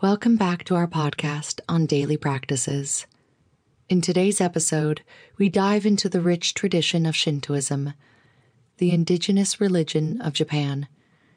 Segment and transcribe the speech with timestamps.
[0.00, 3.04] Welcome back to our podcast on daily practices.
[3.88, 5.02] In today's episode,
[5.38, 7.94] we dive into the rich tradition of Shintoism,
[8.76, 10.86] the indigenous religion of Japan.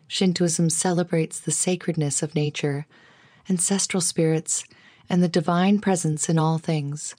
[0.08, 2.86] Shintoism celebrates the sacredness of nature,
[3.50, 4.64] ancestral spirits,
[5.10, 7.16] and the divine presence in all things.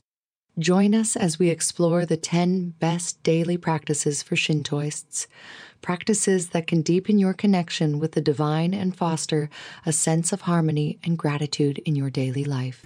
[0.59, 5.27] Join us as we explore the 10 best daily practices for Shintoists,
[5.81, 9.49] practices that can deepen your connection with the divine and foster
[9.87, 12.85] a sense of harmony and gratitude in your daily life.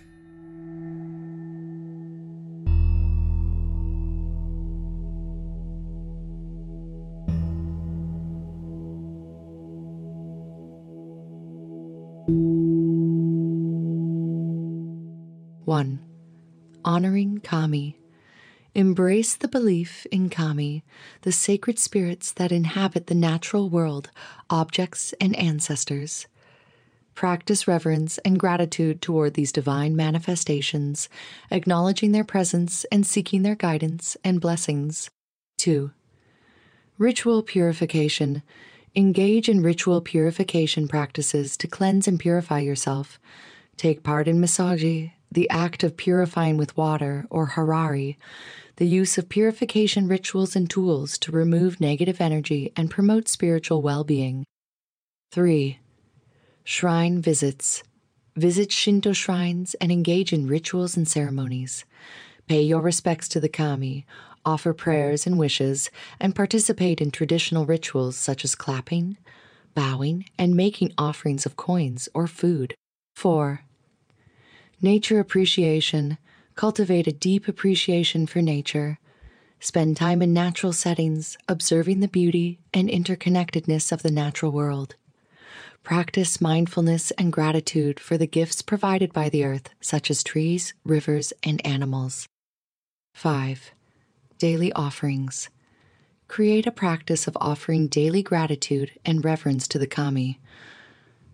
[15.64, 15.98] One,
[16.86, 17.98] honoring Kami.
[18.76, 20.84] Embrace the belief in kami,
[21.22, 24.10] the sacred spirits that inhabit the natural world,
[24.50, 26.26] objects, and ancestors.
[27.14, 31.08] Practice reverence and gratitude toward these divine manifestations,
[31.50, 35.08] acknowledging their presence and seeking their guidance and blessings.
[35.56, 35.90] 2.
[36.98, 38.42] Ritual purification.
[38.94, 43.18] Engage in ritual purification practices to cleanse and purify yourself.
[43.78, 48.16] Take part in misogi, the act of purifying with water, or harai,
[48.76, 54.02] the use of purification rituals and tools to remove negative energy and promote spiritual well
[54.02, 54.46] being.
[55.32, 55.78] 3.
[56.64, 57.82] Shrine visits.
[58.34, 61.84] Visit Shinto shrines and engage in rituals and ceremonies.
[62.48, 64.06] Pay your respects to the kami,
[64.42, 69.18] offer prayers and wishes, and participate in traditional rituals such as clapping,
[69.74, 72.74] bowing, and making offerings of coins or food.
[73.16, 73.65] 4.
[74.82, 76.18] Nature appreciation.
[76.54, 78.98] Cultivate a deep appreciation for nature.
[79.58, 84.94] Spend time in natural settings, observing the beauty and interconnectedness of the natural world.
[85.82, 91.32] Practice mindfulness and gratitude for the gifts provided by the earth, such as trees, rivers,
[91.42, 92.28] and animals.
[93.14, 93.70] 5.
[94.38, 95.48] Daily offerings.
[96.28, 100.38] Create a practice of offering daily gratitude and reverence to the kami.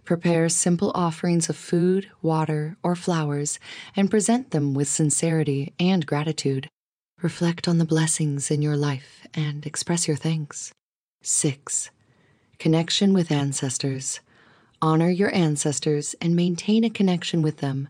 [0.05, 3.61] Prepare simple offerings of food, water, or flowers
[3.95, 6.69] and present them with sincerity and gratitude.
[7.23, 10.73] Reflect on the blessings in your life and express your thanks.
[11.23, 11.91] 6.
[12.59, 14.19] Connection with ancestors.
[14.81, 17.89] Honor your ancestors and maintain a connection with them.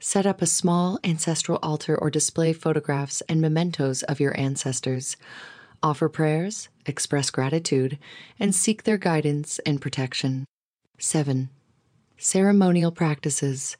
[0.00, 5.16] Set up a small ancestral altar or display photographs and mementos of your ancestors.
[5.80, 7.98] Offer prayers, express gratitude,
[8.40, 10.44] and seek their guidance and protection.
[10.98, 11.50] 7.
[12.16, 13.76] Ceremonial practices.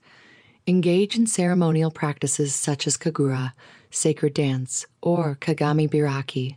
[0.67, 3.53] Engage in ceremonial practices such as kagura,
[3.91, 6.57] sacred dance, or kagami biraki,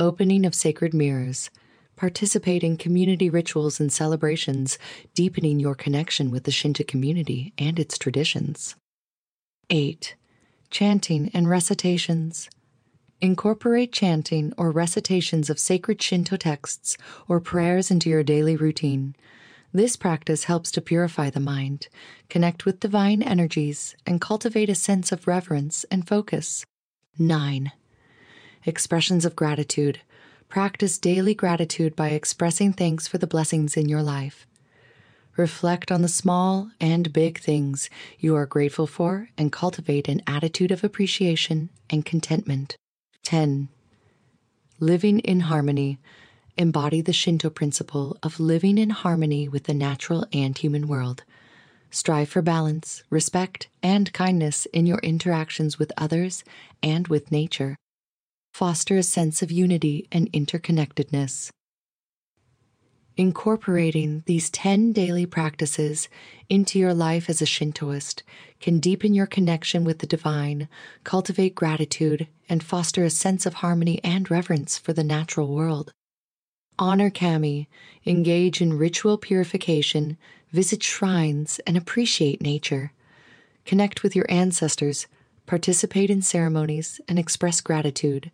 [0.00, 1.50] opening of sacred mirrors.
[1.94, 4.78] Participate in community rituals and celebrations,
[5.14, 8.74] deepening your connection with the Shinto community and its traditions.
[9.70, 10.16] 8.
[10.70, 12.50] Chanting and recitations.
[13.20, 16.96] Incorporate chanting or recitations of sacred Shinto texts
[17.28, 19.14] or prayers into your daily routine.
[19.72, 21.88] This practice helps to purify the mind,
[22.30, 26.64] connect with divine energies, and cultivate a sense of reverence and focus.
[27.18, 27.72] 9.
[28.64, 30.00] Expressions of gratitude.
[30.48, 34.46] Practice daily gratitude by expressing thanks for the blessings in your life.
[35.36, 40.72] Reflect on the small and big things you are grateful for and cultivate an attitude
[40.72, 42.76] of appreciation and contentment.
[43.22, 43.68] 10.
[44.80, 45.98] Living in harmony
[46.58, 51.22] embody the Shinto principle of living in harmony with the natural and human world.
[51.90, 56.42] Strive for balance, respect, and kindness in your interactions with others
[56.82, 57.76] and with nature.
[58.52, 61.50] Foster a sense of unity and interconnectedness.
[63.16, 66.08] Incorporating these 10 daily practices
[66.48, 68.22] into your life as a Shintoist
[68.60, 70.68] can deepen your connection with the divine,
[71.04, 75.92] cultivate gratitude, and foster a sense of harmony and reverence for the natural world
[76.78, 77.68] honor kami,
[78.06, 80.16] engage in ritual purification,
[80.52, 82.92] visit shrines, and appreciate nature.
[83.64, 85.06] Connect with your ancestors,
[85.46, 88.30] participate in ceremonies, and express gratitude.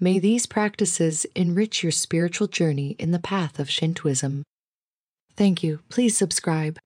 [0.00, 4.42] May these practices enrich your spiritual journey in the path of Shintoism.
[5.36, 5.80] Thank you.
[5.88, 6.78] Please subscribe.